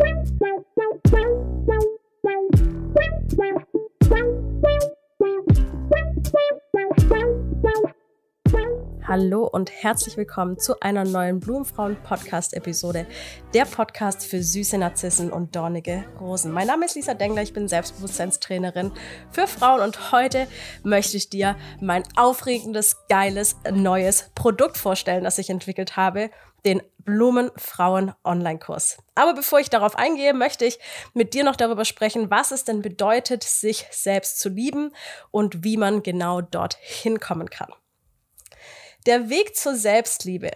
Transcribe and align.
Thank 0.00 0.28
you. 0.40 0.69
Hallo 9.10 9.44
und 9.44 9.72
herzlich 9.72 10.16
willkommen 10.16 10.56
zu 10.56 10.78
einer 10.78 11.02
neuen 11.02 11.40
Blumenfrauen-Podcast-Episode. 11.40 13.08
Der 13.52 13.64
Podcast 13.64 14.24
für 14.24 14.40
süße 14.40 14.78
Narzissen 14.78 15.32
und 15.32 15.56
dornige 15.56 16.04
Rosen. 16.20 16.52
Mein 16.52 16.68
Name 16.68 16.84
ist 16.86 16.94
Lisa 16.94 17.14
Dengler, 17.14 17.42
ich 17.42 17.52
bin 17.52 17.66
Selbstbewusstseinstrainerin 17.66 18.92
für 19.32 19.48
Frauen 19.48 19.80
und 19.80 20.12
heute 20.12 20.46
möchte 20.84 21.16
ich 21.16 21.28
dir 21.28 21.56
mein 21.80 22.04
aufregendes, 22.14 22.98
geiles, 23.08 23.56
neues 23.72 24.30
Produkt 24.36 24.76
vorstellen, 24.78 25.24
das 25.24 25.38
ich 25.38 25.50
entwickelt 25.50 25.96
habe. 25.96 26.30
Den 26.64 26.80
Blumenfrauen 26.98 28.12
Online-Kurs. 28.22 28.98
Aber 29.16 29.34
bevor 29.34 29.58
ich 29.58 29.70
darauf 29.70 29.96
eingehe, 29.96 30.34
möchte 30.34 30.64
ich 30.66 30.78
mit 31.14 31.34
dir 31.34 31.42
noch 31.42 31.56
darüber 31.56 31.84
sprechen, 31.84 32.30
was 32.30 32.52
es 32.52 32.62
denn 32.62 32.80
bedeutet, 32.80 33.42
sich 33.42 33.88
selbst 33.90 34.38
zu 34.38 34.50
lieben 34.50 34.92
und 35.32 35.64
wie 35.64 35.76
man 35.76 36.04
genau 36.04 36.42
dort 36.42 36.76
hinkommen 36.80 37.50
kann. 37.50 37.72
Der 39.06 39.30
Weg 39.30 39.56
zur 39.56 39.74
Selbstliebe. 39.74 40.50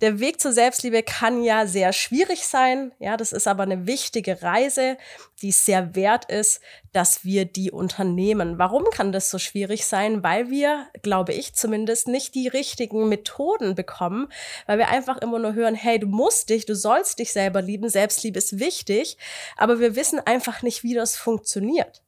Der 0.00 0.18
Weg 0.18 0.40
zur 0.40 0.52
Selbstliebe 0.52 1.02
kann 1.02 1.42
ja 1.42 1.66
sehr 1.66 1.92
schwierig 1.92 2.46
sein. 2.46 2.92
Ja, 3.00 3.18
das 3.18 3.32
ist 3.32 3.46
aber 3.46 3.64
eine 3.64 3.86
wichtige 3.86 4.42
Reise, 4.42 4.96
die 5.42 5.52
sehr 5.52 5.94
wert 5.94 6.24
ist, 6.30 6.62
dass 6.92 7.22
wir 7.22 7.44
die 7.44 7.70
unternehmen. 7.70 8.58
Warum 8.58 8.84
kann 8.92 9.12
das 9.12 9.30
so 9.30 9.38
schwierig 9.38 9.84
sein? 9.84 10.22
Weil 10.22 10.48
wir, 10.48 10.86
glaube 11.02 11.34
ich 11.34 11.54
zumindest, 11.54 12.08
nicht 12.08 12.34
die 12.34 12.48
richtigen 12.48 13.10
Methoden 13.10 13.74
bekommen, 13.74 14.28
weil 14.66 14.78
wir 14.78 14.88
einfach 14.88 15.18
immer 15.18 15.38
nur 15.38 15.52
hören, 15.52 15.74
hey, 15.74 15.98
du 15.98 16.06
musst 16.06 16.48
dich, 16.48 16.64
du 16.64 16.74
sollst 16.74 17.18
dich 17.18 17.32
selber 17.32 17.60
lieben, 17.60 17.90
Selbstliebe 17.90 18.38
ist 18.38 18.58
wichtig, 18.58 19.18
aber 19.58 19.80
wir 19.80 19.96
wissen 19.96 20.18
einfach 20.18 20.62
nicht, 20.62 20.82
wie 20.82 20.94
das 20.94 21.16
funktioniert 21.16 22.02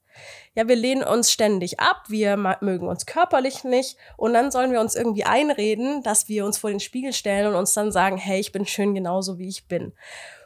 ja, 0.54 0.68
wir 0.68 0.76
lehnen 0.76 1.02
uns 1.02 1.30
ständig 1.32 1.80
ab, 1.80 2.04
wir 2.08 2.36
mögen 2.60 2.88
uns 2.88 3.06
körperlich 3.06 3.64
nicht 3.64 3.96
und 4.16 4.34
dann 4.34 4.50
sollen 4.50 4.72
wir 4.72 4.80
uns 4.80 4.94
irgendwie 4.94 5.24
einreden, 5.24 6.02
dass 6.02 6.28
wir 6.28 6.44
uns 6.44 6.58
vor 6.58 6.70
den 6.70 6.80
Spiegel 6.80 7.12
stellen 7.12 7.46
und 7.46 7.54
uns 7.54 7.72
dann 7.74 7.92
sagen, 7.92 8.16
hey, 8.16 8.40
ich 8.40 8.52
bin 8.52 8.66
schön 8.66 8.94
genauso 8.94 9.38
wie 9.38 9.48
ich 9.48 9.66
bin. 9.66 9.92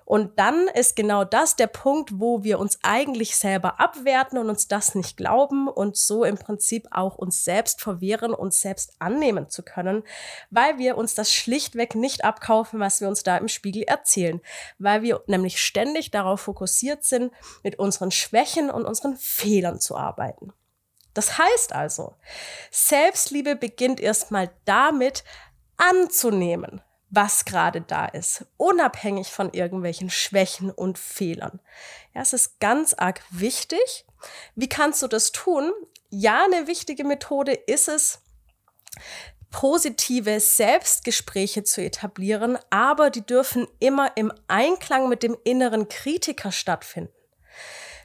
Und 0.06 0.38
dann 0.38 0.68
ist 0.68 0.94
genau 0.94 1.24
das 1.24 1.56
der 1.56 1.66
Punkt, 1.66 2.20
wo 2.20 2.44
wir 2.44 2.60
uns 2.60 2.78
eigentlich 2.84 3.36
selber 3.36 3.80
abwerten 3.80 4.38
und 4.38 4.48
uns 4.48 4.68
das 4.68 4.94
nicht 4.94 5.16
glauben 5.16 5.66
und 5.66 5.96
so 5.96 6.22
im 6.22 6.38
Prinzip 6.38 6.86
auch 6.92 7.16
uns 7.16 7.42
selbst 7.42 7.80
verwehren, 7.80 8.32
uns 8.32 8.60
selbst 8.60 8.94
annehmen 9.00 9.50
zu 9.50 9.64
können, 9.64 10.04
weil 10.48 10.78
wir 10.78 10.96
uns 10.96 11.16
das 11.16 11.32
schlichtweg 11.32 11.96
nicht 11.96 12.24
abkaufen, 12.24 12.78
was 12.78 13.00
wir 13.00 13.08
uns 13.08 13.24
da 13.24 13.36
im 13.36 13.48
Spiegel 13.48 13.82
erzählen, 13.82 14.40
weil 14.78 15.02
wir 15.02 15.24
nämlich 15.26 15.60
ständig 15.60 16.12
darauf 16.12 16.42
fokussiert 16.42 17.02
sind, 17.02 17.32
mit 17.64 17.80
unseren 17.80 18.12
Schwächen 18.12 18.70
und 18.70 18.84
unseren 18.84 19.16
Fehlern 19.16 19.80
zu 19.80 19.96
arbeiten. 19.96 20.52
Das 21.14 21.36
heißt 21.36 21.72
also, 21.72 22.14
Selbstliebe 22.70 23.56
beginnt 23.56 23.98
erstmal 23.98 24.50
damit, 24.66 25.24
anzunehmen, 25.78 26.80
was 27.10 27.44
gerade 27.44 27.80
da 27.80 28.06
ist, 28.06 28.46
unabhängig 28.56 29.28
von 29.28 29.52
irgendwelchen 29.52 30.10
Schwächen 30.10 30.70
und 30.70 30.98
Fehlern. 30.98 31.60
Ja, 32.14 32.22
es 32.22 32.32
ist 32.32 32.60
ganz 32.60 32.94
arg 32.94 33.22
wichtig. 33.30 34.06
Wie 34.54 34.68
kannst 34.68 35.02
du 35.02 35.06
das 35.06 35.32
tun? 35.32 35.72
Ja, 36.10 36.44
eine 36.44 36.66
wichtige 36.66 37.04
Methode 37.04 37.52
ist 37.52 37.88
es, 37.88 38.20
positive 39.50 40.40
Selbstgespräche 40.40 41.64
zu 41.64 41.82
etablieren, 41.82 42.58
aber 42.70 43.10
die 43.10 43.24
dürfen 43.24 43.66
immer 43.78 44.16
im 44.16 44.32
Einklang 44.48 45.08
mit 45.08 45.22
dem 45.22 45.36
inneren 45.44 45.88
Kritiker 45.88 46.52
stattfinden. 46.52 47.12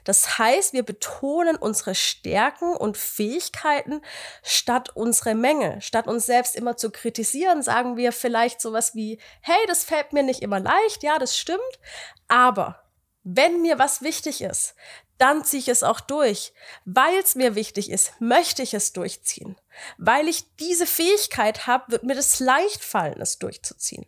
Das 0.04 0.38
heißt, 0.38 0.72
wir 0.72 0.84
betonen 0.84 1.56
unsere 1.56 1.94
Stärken 1.94 2.76
und 2.76 2.96
Fähigkeiten 2.96 4.00
statt 4.42 4.90
unsere 4.94 5.34
Mängel. 5.34 5.80
Statt 5.80 6.06
uns 6.06 6.26
selbst 6.26 6.56
immer 6.56 6.76
zu 6.76 6.90
kritisieren, 6.90 7.62
sagen 7.62 7.96
wir 7.96 8.12
vielleicht 8.12 8.60
sowas 8.60 8.94
wie, 8.94 9.18
hey, 9.40 9.66
das 9.66 9.84
fällt 9.84 10.12
mir 10.12 10.22
nicht 10.22 10.42
immer 10.42 10.60
leicht, 10.60 11.02
ja, 11.02 11.18
das 11.18 11.36
stimmt, 11.36 11.60
aber 12.28 12.82
wenn 13.24 13.62
mir 13.62 13.78
was 13.78 14.02
wichtig 14.02 14.42
ist, 14.42 14.74
dann 15.18 15.44
ziehe 15.44 15.60
ich 15.60 15.68
es 15.68 15.84
auch 15.84 16.00
durch. 16.00 16.52
Weil 16.84 17.14
es 17.20 17.36
mir 17.36 17.54
wichtig 17.54 17.90
ist, 17.90 18.20
möchte 18.20 18.62
ich 18.62 18.74
es 18.74 18.92
durchziehen. 18.92 19.56
Weil 19.96 20.26
ich 20.26 20.56
diese 20.56 20.86
Fähigkeit 20.86 21.68
habe, 21.68 21.92
wird 21.92 22.02
mir 22.02 22.16
das 22.16 22.40
leicht 22.40 22.82
fallen, 22.82 23.20
es 23.20 23.38
durchzuziehen. 23.38 24.06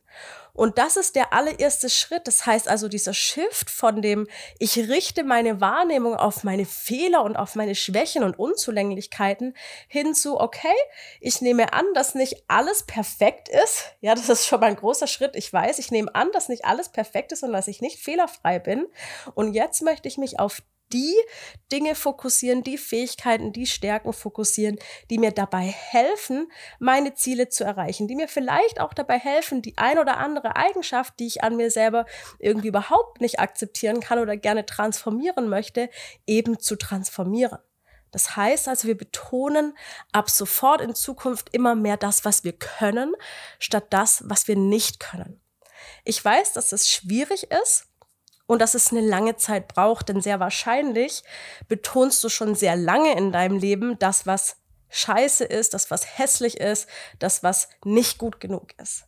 Und 0.55 0.79
das 0.79 0.97
ist 0.97 1.17
der 1.17 1.33
allererste 1.33 1.91
Schritt. 1.91 2.27
Das 2.27 2.47
heißt 2.47 2.69
also 2.69 2.89
dieser 2.89 3.13
Shift 3.13 3.69
von 3.71 4.01
dem, 4.01 4.29
ich 4.59 4.79
richte 4.79 5.25
meine 5.25 5.61
Wahrnehmung 5.61 6.15
auf 6.15 6.45
meine 6.45 6.65
Fehler 6.65 7.25
und 7.25 7.37
auf 7.37 7.57
meine 7.57 7.75
Schwächen 7.75 8.23
und 8.23 8.39
Unzulänglichkeiten 8.39 9.55
hin 9.89 10.15
zu, 10.15 10.41
okay, 10.41 10.75
ich 11.21 11.41
nehme 11.41 11.73
an, 11.73 11.85
dass 11.95 12.15
nicht 12.15 12.45
alles 12.47 12.85
perfekt 12.85 13.49
ist. 13.49 13.93
Ja, 14.01 14.15
das 14.15 14.29
ist 14.29 14.47
schon 14.47 14.61
mal 14.61 14.67
ein 14.67 14.77
großer 14.77 15.09
Schritt. 15.09 15.35
Ich 15.35 15.53
weiß, 15.53 15.81
ich 15.81 15.91
nehme 15.91 16.15
an, 16.15 16.31
dass 16.33 16.49
nicht 16.49 16.65
alles 16.65 16.89
perfekt 16.89 17.33
ist 17.33 17.43
und 17.43 17.53
dass 17.53 17.67
ich 17.67 17.81
nicht 17.81 17.99
fehlerfrei 17.99 18.61
bin. 18.61 18.87
Und 19.35 19.55
jetzt 19.55 19.83
möchte 19.83 20.07
ich 20.07 20.19
mich 20.19 20.39
auf 20.39 20.63
die 20.95 21.15
Dinge 21.73 21.95
fokussieren, 21.95 22.63
die 22.63 22.79
Fähigkeiten, 22.79 23.53
die 23.53 23.67
Stärken 23.67 24.13
fokussieren, 24.13 24.79
die 25.11 25.19
mir 25.19 25.33
dabei 25.33 25.65
helfen, 25.67 26.51
meine 26.79 27.15
Ziele 27.15 27.49
zu 27.49 27.65
erreichen, 27.65 28.09
die 28.09 28.15
mir 28.15 28.29
vielleicht 28.29 28.81
auch 28.81 28.95
dabei 28.95 29.19
helfen, 29.19 29.61
die 29.61 29.77
ein 29.77 29.99
oder 29.99 30.17
andere 30.19 30.57
Eigenschaft, 30.57 31.19
die 31.19 31.27
ich 31.27 31.43
an 31.43 31.57
mir 31.57 31.71
selber 31.71 32.07
irgendwie 32.39 32.69
überhaupt 32.69 33.21
nicht 33.21 33.41
akzeptieren 33.41 34.01
kann 34.01 34.21
oder 34.21 34.37
gerne 34.37 34.65
transformieren 34.65 35.49
möchte, 35.49 35.91
eben 36.27 36.61
zu 36.61 36.77
transformieren. 36.77 37.59
Das 38.13 38.37
heißt 38.37 38.69
also, 38.69 38.87
wir 38.87 38.97
betonen 38.97 39.77
ab 40.13 40.31
sofort 40.31 40.81
in 40.81 40.95
Zukunft 40.95 41.53
immer 41.53 41.75
mehr 41.75 41.97
das, 41.97 42.25
was 42.25 42.45
wir 42.45 42.53
können, 42.53 43.13
statt 43.59 43.87
das, 43.91 44.23
was 44.27 44.47
wir 44.47 44.55
nicht 44.55 45.01
können. 45.01 45.41
Ich 46.05 46.25
weiß, 46.25 46.53
dass 46.53 46.71
es 46.71 46.89
schwierig 46.89 47.51
ist, 47.51 47.89
und 48.47 48.61
dass 48.61 48.75
es 48.75 48.91
eine 48.91 49.01
lange 49.01 49.37
Zeit 49.37 49.69
braucht, 49.69 50.09
denn 50.09 50.21
sehr 50.21 50.41
wahrscheinlich 50.41 51.23
betonst 51.69 52.23
du 52.23 52.29
schon 52.29 52.55
sehr 52.55 52.77
lange 52.77 53.17
in 53.17 53.33
deinem 53.33 53.59
Leben 53.59 53.99
das, 53.99 54.27
was 54.27 54.57
scheiße 54.91 55.45
ist, 55.45 55.75
das, 55.75 55.91
was 55.91 56.19
hässlich 56.19 56.61
ist, 56.61 56.89
das, 57.19 57.43
was 57.43 57.69
nicht 57.85 58.19
gut 58.19 58.41
genug 58.41 58.79
ist. 58.81 59.05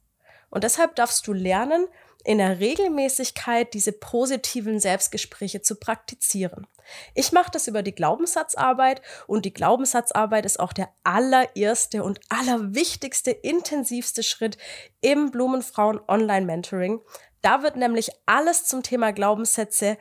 Und 0.51 0.65
deshalb 0.65 0.97
darfst 0.97 1.27
du 1.27 1.33
lernen, 1.33 1.87
in 2.27 2.39
der 2.39 2.59
Regelmäßigkeit 2.59 3.73
diese 3.73 3.93
positiven 3.93 4.81
Selbstgespräche 4.81 5.63
zu 5.63 5.77
praktizieren. 5.77 6.67
Ich 7.15 7.33
mache 7.33 7.51
das 7.53 7.69
über 7.69 7.83
die 7.83 7.95
Glaubenssatzarbeit 7.95 9.01
und 9.27 9.45
die 9.45 9.53
Glaubenssatzarbeit 9.53 10.45
ist 10.45 10.59
auch 10.59 10.73
der 10.73 10.89
allererste 11.05 12.03
und 12.03 12.21
allerwichtigste, 12.29 13.31
intensivste 13.31 14.23
Schritt 14.23 14.59
im 15.01 15.31
Blumenfrauen 15.31 16.01
Online 16.09 16.47
Mentoring, 16.47 17.01
da 17.43 17.63
wird 17.63 17.77
nämlich 17.77 18.11
alles 18.27 18.65
zum 18.65 18.83
Thema 18.83 19.13
Glaubenssätze 19.13 19.99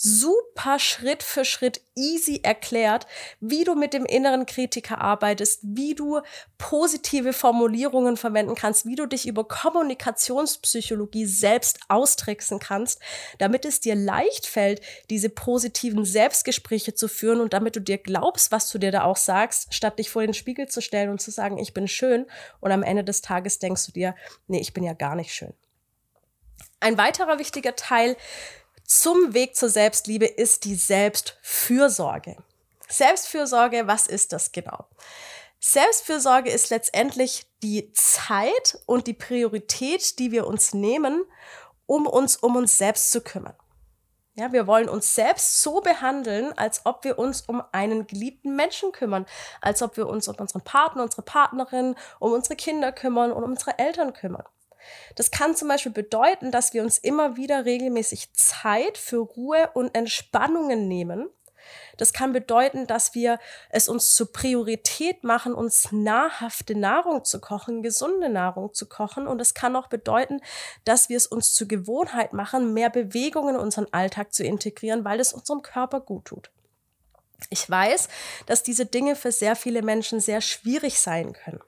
super 0.00 0.78
Schritt 0.78 1.24
für 1.24 1.44
Schritt 1.44 1.80
easy 1.96 2.38
erklärt, 2.44 3.08
wie 3.40 3.64
du 3.64 3.74
mit 3.74 3.92
dem 3.92 4.06
inneren 4.06 4.46
Kritiker 4.46 5.00
arbeitest, 5.00 5.58
wie 5.64 5.96
du 5.96 6.20
positive 6.56 7.32
Formulierungen 7.32 8.16
verwenden 8.16 8.54
kannst, 8.54 8.86
wie 8.86 8.94
du 8.94 9.06
dich 9.06 9.26
über 9.26 9.42
Kommunikationspsychologie 9.42 11.26
selbst 11.26 11.80
austricksen 11.88 12.60
kannst, 12.60 13.00
damit 13.38 13.64
es 13.64 13.80
dir 13.80 13.96
leicht 13.96 14.46
fällt, 14.46 14.82
diese 15.10 15.30
positiven 15.30 16.04
Selbstgespräche 16.04 16.94
zu 16.94 17.08
führen 17.08 17.40
und 17.40 17.52
damit 17.52 17.74
du 17.74 17.80
dir 17.80 17.98
glaubst, 17.98 18.52
was 18.52 18.70
du 18.70 18.78
dir 18.78 18.92
da 18.92 19.02
auch 19.02 19.16
sagst, 19.16 19.74
statt 19.74 19.98
dich 19.98 20.10
vor 20.10 20.22
den 20.22 20.34
Spiegel 20.34 20.68
zu 20.68 20.80
stellen 20.80 21.10
und 21.10 21.20
zu 21.20 21.32
sagen, 21.32 21.58
ich 21.58 21.74
bin 21.74 21.88
schön 21.88 22.26
und 22.60 22.70
am 22.70 22.84
Ende 22.84 23.02
des 23.02 23.20
Tages 23.20 23.58
denkst 23.58 23.86
du 23.86 23.92
dir, 23.92 24.14
nee, 24.46 24.60
ich 24.60 24.72
bin 24.72 24.84
ja 24.84 24.92
gar 24.92 25.16
nicht 25.16 25.34
schön. 25.34 25.54
Ein 26.80 26.98
weiterer 26.98 27.38
wichtiger 27.38 27.76
Teil 27.76 28.16
zum 28.84 29.34
Weg 29.34 29.56
zur 29.56 29.68
Selbstliebe 29.68 30.26
ist 30.26 30.64
die 30.64 30.74
Selbstfürsorge. 30.74 32.36
Selbstfürsorge, 32.88 33.86
was 33.86 34.06
ist 34.06 34.32
das 34.32 34.52
genau? 34.52 34.86
Selbstfürsorge 35.60 36.50
ist 36.50 36.70
letztendlich 36.70 37.46
die 37.62 37.92
Zeit 37.92 38.78
und 38.86 39.06
die 39.06 39.14
Priorität, 39.14 40.18
die 40.18 40.30
wir 40.30 40.46
uns 40.46 40.72
nehmen, 40.72 41.24
um 41.86 42.06
uns 42.06 42.36
um 42.36 42.56
uns 42.56 42.78
selbst 42.78 43.10
zu 43.10 43.20
kümmern. 43.20 43.56
Ja, 44.34 44.52
wir 44.52 44.68
wollen 44.68 44.88
uns 44.88 45.16
selbst 45.16 45.62
so 45.62 45.80
behandeln, 45.80 46.56
als 46.56 46.86
ob 46.86 47.02
wir 47.02 47.18
uns 47.18 47.40
um 47.42 47.60
einen 47.72 48.06
geliebten 48.06 48.54
Menschen 48.54 48.92
kümmern, 48.92 49.26
als 49.60 49.82
ob 49.82 49.96
wir 49.96 50.06
uns 50.06 50.28
um 50.28 50.36
unseren 50.36 50.62
Partner, 50.62 51.02
unsere 51.02 51.22
Partnerin, 51.22 51.96
um 52.20 52.32
unsere 52.32 52.54
Kinder 52.54 52.92
kümmern 52.92 53.32
und 53.32 53.42
um 53.42 53.50
unsere 53.50 53.76
Eltern 53.80 54.12
kümmern. 54.12 54.44
Das 55.16 55.30
kann 55.30 55.56
zum 55.56 55.68
Beispiel 55.68 55.92
bedeuten, 55.92 56.50
dass 56.50 56.72
wir 56.74 56.82
uns 56.82 56.98
immer 56.98 57.36
wieder 57.36 57.64
regelmäßig 57.64 58.32
Zeit 58.34 58.98
für 58.98 59.18
Ruhe 59.18 59.70
und 59.74 59.94
Entspannungen 59.94 60.88
nehmen, 60.88 61.28
Das 61.96 62.12
kann 62.12 62.32
bedeuten, 62.32 62.86
dass 62.86 63.14
wir 63.14 63.38
es 63.70 63.88
uns 63.88 64.14
zur 64.14 64.32
Priorität 64.32 65.24
machen, 65.24 65.54
uns 65.54 65.90
nahrhafte 65.92 66.74
Nahrung 66.74 67.24
zu 67.24 67.40
kochen, 67.40 67.82
gesunde 67.82 68.28
Nahrung 68.28 68.72
zu 68.72 68.88
kochen. 68.88 69.26
Und 69.26 69.40
es 69.40 69.54
kann 69.54 69.76
auch 69.76 69.88
bedeuten, 69.88 70.40
dass 70.84 71.08
wir 71.08 71.16
es 71.16 71.26
uns 71.26 71.54
zur 71.54 71.68
Gewohnheit 71.68 72.32
machen, 72.32 72.72
mehr 72.72 72.90
Bewegung 72.90 73.48
in 73.48 73.56
unseren 73.56 73.86
Alltag 73.92 74.32
zu 74.32 74.44
integrieren, 74.44 75.04
weil 75.04 75.20
es 75.20 75.32
unserem 75.32 75.62
Körper 75.62 76.00
gut 76.00 76.26
tut. 76.26 76.50
Ich 77.50 77.68
weiß, 77.68 78.08
dass 78.46 78.62
diese 78.62 78.86
Dinge 78.86 79.14
für 79.14 79.32
sehr 79.32 79.54
viele 79.54 79.82
Menschen 79.82 80.20
sehr 80.20 80.40
schwierig 80.40 81.00
sein 81.00 81.32
können. 81.32 81.60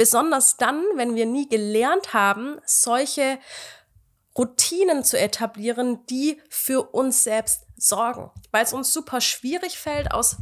Besonders 0.00 0.56
dann, 0.56 0.82
wenn 0.94 1.14
wir 1.14 1.26
nie 1.26 1.46
gelernt 1.46 2.14
haben, 2.14 2.58
solche 2.64 3.38
Routinen 4.34 5.04
zu 5.04 5.18
etablieren, 5.18 6.06
die 6.06 6.40
für 6.48 6.80
uns 6.94 7.22
selbst 7.22 7.66
sorgen. 7.76 8.30
Weil 8.50 8.64
es 8.64 8.72
uns 8.72 8.94
super 8.94 9.20
schwierig 9.20 9.78
fällt, 9.78 10.10
aus 10.10 10.38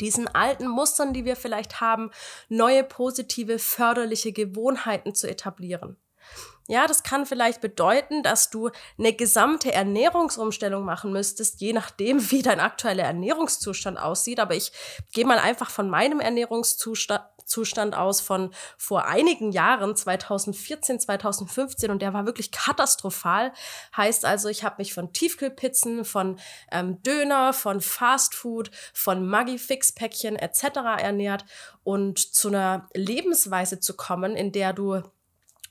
diesen 0.00 0.28
alten 0.28 0.68
Mustern, 0.68 1.12
die 1.12 1.24
wir 1.24 1.34
vielleicht 1.34 1.80
haben, 1.80 2.12
neue 2.48 2.84
positive, 2.84 3.58
förderliche 3.58 4.30
Gewohnheiten 4.30 5.12
zu 5.12 5.28
etablieren. 5.28 5.96
Ja, 6.70 6.86
das 6.86 7.02
kann 7.02 7.24
vielleicht 7.24 7.62
bedeuten, 7.62 8.22
dass 8.22 8.50
du 8.50 8.70
eine 8.98 9.14
gesamte 9.14 9.72
Ernährungsumstellung 9.72 10.84
machen 10.84 11.12
müsstest, 11.12 11.62
je 11.62 11.72
nachdem, 11.72 12.18
wie 12.30 12.42
dein 12.42 12.60
aktueller 12.60 13.04
Ernährungszustand 13.04 13.98
aussieht. 13.98 14.38
Aber 14.38 14.54
ich 14.54 14.72
gehe 15.12 15.24
mal 15.24 15.38
einfach 15.38 15.70
von 15.70 15.88
meinem 15.88 16.20
Ernährungszustand 16.20 17.22
Zustand 17.48 17.96
aus 17.96 18.20
von 18.20 18.50
vor 18.76 19.06
einigen 19.06 19.52
Jahren, 19.52 19.96
2014, 19.96 21.00
2015, 21.00 21.90
und 21.90 22.02
der 22.02 22.12
war 22.12 22.26
wirklich 22.26 22.52
katastrophal. 22.52 23.52
Heißt 23.96 24.24
also, 24.24 24.48
ich 24.48 24.64
habe 24.64 24.76
mich 24.78 24.94
von 24.94 25.12
Tiefkühlpizzen, 25.12 26.04
von 26.04 26.38
ähm, 26.70 27.02
Döner, 27.02 27.52
von 27.52 27.80
Fastfood, 27.80 28.70
von 28.92 29.26
Maggi-Fix-Päckchen 29.26 30.36
etc. 30.36 30.62
ernährt 30.98 31.44
und 31.82 32.18
zu 32.18 32.48
einer 32.48 32.88
Lebensweise 32.94 33.80
zu 33.80 33.96
kommen, 33.96 34.36
in 34.36 34.52
der 34.52 34.74
du 34.74 35.02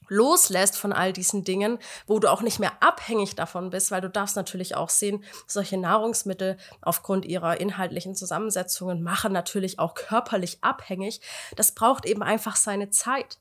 loslässt 0.07 0.77
von 0.77 0.94
all 0.94 1.13
diesen 1.13 1.44
Dingen, 1.44 1.80
wo 2.06 2.19
du 2.19 2.31
auch 2.31 2.42
nicht 2.42 2.59
mehr 2.59 2.74
abhängig 2.81 3.36
davon 3.36 3.69
bist, 3.69 3.92
weil 3.92 4.01
du 4.01 4.09
darfst 4.09 4.36
natürlich 4.36 4.75
auch 4.75 4.89
sehen, 4.89 5.24
solche 5.45 5.77
Nahrungsmittel 5.77 6.57
aufgrund 6.81 7.25
ihrer 7.25 7.59
inhaltlichen 7.59 8.15
Zusammensetzungen 8.15 9.04
machen 9.04 9.33
natürlich 9.33 9.80
auch 9.80 9.94
körperlich 9.94 10.59
abhängig. 10.62 11.21
Das 11.56 11.74
braucht 11.74 12.06
eben 12.06 12.24
einfach 12.24 12.56
seine 12.56 12.89
Zeit. 12.89 13.38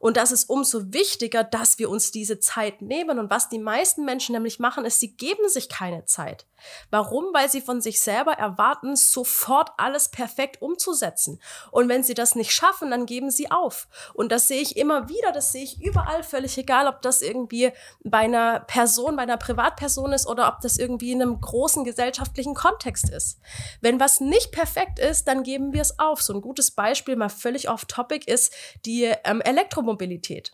Und 0.00 0.16
das 0.16 0.32
ist 0.32 0.48
umso 0.48 0.94
wichtiger, 0.94 1.44
dass 1.44 1.78
wir 1.78 1.90
uns 1.90 2.10
diese 2.10 2.40
Zeit 2.40 2.80
nehmen. 2.80 3.18
Und 3.18 3.28
was 3.28 3.50
die 3.50 3.58
meisten 3.58 4.06
Menschen 4.06 4.32
nämlich 4.32 4.58
machen, 4.58 4.86
ist, 4.86 4.98
sie 4.98 5.14
geben 5.14 5.46
sich 5.48 5.68
keine 5.68 6.06
Zeit. 6.06 6.46
Warum? 6.90 7.26
Weil 7.32 7.50
sie 7.50 7.60
von 7.60 7.82
sich 7.82 8.00
selber 8.00 8.32
erwarten, 8.32 8.96
sofort 8.96 9.70
alles 9.76 10.08
perfekt 10.08 10.62
umzusetzen. 10.62 11.40
Und 11.70 11.88
wenn 11.90 12.02
sie 12.02 12.14
das 12.14 12.34
nicht 12.34 12.52
schaffen, 12.52 12.90
dann 12.90 13.04
geben 13.04 13.30
sie 13.30 13.50
auf. 13.50 13.88
Und 14.14 14.32
das 14.32 14.48
sehe 14.48 14.62
ich 14.62 14.78
immer 14.78 15.10
wieder, 15.10 15.32
das 15.32 15.52
sehe 15.52 15.64
ich 15.64 15.82
überall, 15.82 16.22
völlig 16.22 16.56
egal, 16.56 16.86
ob 16.86 17.02
das 17.02 17.20
irgendwie 17.20 17.70
bei 18.02 18.18
einer 18.18 18.60
Person, 18.60 19.16
bei 19.16 19.22
einer 19.22 19.36
Privatperson 19.36 20.12
ist 20.12 20.26
oder 20.26 20.48
ob 20.48 20.60
das 20.60 20.78
irgendwie 20.78 21.12
in 21.12 21.20
einem 21.20 21.40
großen 21.40 21.84
gesellschaftlichen 21.84 22.54
Kontext 22.54 23.10
ist. 23.10 23.38
Wenn 23.82 24.00
was 24.00 24.20
nicht 24.20 24.50
perfekt 24.50 24.98
ist, 24.98 25.28
dann 25.28 25.42
geben 25.42 25.74
wir 25.74 25.82
es 25.82 25.98
auf. 25.98 26.22
So 26.22 26.32
ein 26.32 26.40
gutes 26.40 26.70
Beispiel, 26.70 27.16
mal 27.16 27.28
völlig 27.28 27.68
off-topic, 27.68 28.30
ist 28.30 28.54
die 28.86 29.12
ähm, 29.24 29.42
Elektromobilität. 29.42 29.89
Elektromobilität. 29.90 30.52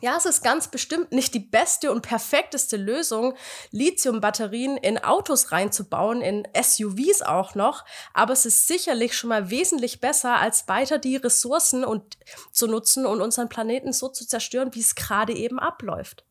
Ja, 0.00 0.16
es 0.16 0.24
ist 0.24 0.42
ganz 0.42 0.68
bestimmt 0.68 1.12
nicht 1.12 1.34
die 1.34 1.38
beste 1.38 1.92
und 1.92 2.00
perfekteste 2.00 2.78
Lösung, 2.78 3.34
Lithium-Batterien 3.72 4.78
in 4.78 4.96
Autos 4.96 5.52
reinzubauen, 5.52 6.22
in 6.22 6.48
SUVs 6.58 7.20
auch 7.20 7.54
noch, 7.54 7.84
aber 8.14 8.32
es 8.32 8.46
ist 8.46 8.66
sicherlich 8.66 9.14
schon 9.14 9.28
mal 9.28 9.50
wesentlich 9.50 10.00
besser, 10.00 10.36
als 10.36 10.66
weiter 10.66 10.98
die 10.98 11.16
Ressourcen 11.16 11.84
und 11.84 12.16
zu 12.52 12.68
nutzen 12.68 13.04
und 13.04 13.20
unseren 13.20 13.50
Planeten 13.50 13.92
so 13.92 14.08
zu 14.08 14.26
zerstören, 14.26 14.74
wie 14.74 14.80
es 14.80 14.94
gerade 14.94 15.34
eben 15.34 15.58
abläuft. 15.58 16.24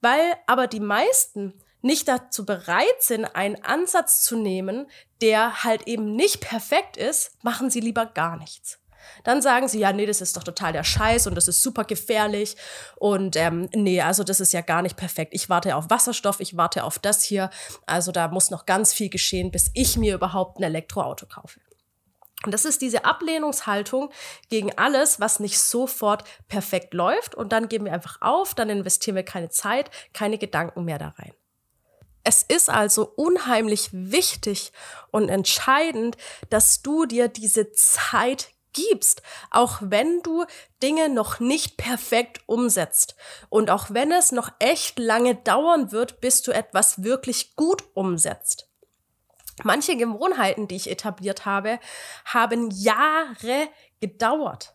Weil 0.00 0.36
aber 0.46 0.68
die 0.68 0.78
meisten 0.78 1.54
nicht 1.80 2.06
dazu 2.06 2.46
bereit 2.46 3.00
sind, 3.00 3.24
einen 3.24 3.64
Ansatz 3.64 4.22
zu 4.22 4.36
nehmen, 4.36 4.86
der 5.20 5.64
halt 5.64 5.88
eben 5.88 6.14
nicht 6.14 6.40
perfekt 6.40 6.96
ist, 6.96 7.32
machen 7.42 7.68
sie 7.68 7.80
lieber 7.80 8.06
gar 8.06 8.36
nichts. 8.36 8.78
Dann 9.24 9.42
sagen 9.42 9.68
sie, 9.68 9.78
ja, 9.78 9.92
nee, 9.92 10.06
das 10.06 10.20
ist 10.20 10.36
doch 10.36 10.44
total 10.44 10.72
der 10.72 10.84
Scheiß 10.84 11.26
und 11.26 11.34
das 11.34 11.48
ist 11.48 11.62
super 11.62 11.84
gefährlich 11.84 12.56
und 12.96 13.36
ähm, 13.36 13.68
nee, 13.74 14.00
also 14.00 14.24
das 14.24 14.40
ist 14.40 14.52
ja 14.52 14.60
gar 14.60 14.82
nicht 14.82 14.96
perfekt. 14.96 15.32
Ich 15.34 15.48
warte 15.48 15.76
auf 15.76 15.90
Wasserstoff, 15.90 16.40
ich 16.40 16.56
warte 16.56 16.84
auf 16.84 16.98
das 16.98 17.22
hier. 17.22 17.50
Also 17.86 18.12
da 18.12 18.28
muss 18.28 18.50
noch 18.50 18.66
ganz 18.66 18.92
viel 18.92 19.08
geschehen, 19.08 19.50
bis 19.50 19.70
ich 19.74 19.96
mir 19.96 20.14
überhaupt 20.14 20.58
ein 20.58 20.64
Elektroauto 20.64 21.26
kaufe. 21.26 21.60
Und 22.44 22.52
das 22.52 22.64
ist 22.64 22.82
diese 22.82 23.04
Ablehnungshaltung 23.04 24.10
gegen 24.48 24.76
alles, 24.76 25.20
was 25.20 25.40
nicht 25.40 25.60
sofort 25.60 26.24
perfekt 26.48 26.94
läuft. 26.94 27.34
Und 27.34 27.52
dann 27.52 27.68
geben 27.68 27.84
wir 27.84 27.92
einfach 27.92 28.18
auf, 28.20 28.54
dann 28.54 28.68
investieren 28.68 29.16
wir 29.16 29.22
keine 29.22 29.48
Zeit, 29.48 29.90
keine 30.12 30.38
Gedanken 30.38 30.84
mehr 30.84 30.98
da 30.98 31.08
rein. 31.18 31.32
Es 32.24 32.42
ist 32.42 32.70
also 32.70 33.12
unheimlich 33.16 33.90
wichtig 33.92 34.72
und 35.10 35.28
entscheidend, 35.28 36.16
dass 36.50 36.82
du 36.82 37.04
dir 37.04 37.26
diese 37.28 37.72
Zeit 37.72 38.51
gibst, 38.72 39.22
auch 39.50 39.78
wenn 39.80 40.22
du 40.22 40.44
Dinge 40.82 41.08
noch 41.08 41.40
nicht 41.40 41.76
perfekt 41.76 42.40
umsetzt 42.46 43.16
und 43.48 43.70
auch 43.70 43.86
wenn 43.90 44.12
es 44.12 44.32
noch 44.32 44.50
echt 44.58 44.98
lange 44.98 45.34
dauern 45.34 45.92
wird, 45.92 46.20
bis 46.20 46.42
du 46.42 46.52
etwas 46.52 47.02
wirklich 47.02 47.56
gut 47.56 47.84
umsetzt. 47.94 48.68
Manche 49.64 49.96
Gewohnheiten, 49.96 50.66
die 50.66 50.76
ich 50.76 50.90
etabliert 50.90 51.44
habe, 51.44 51.78
haben 52.24 52.70
Jahre 52.70 53.68
gedauert. 54.00 54.74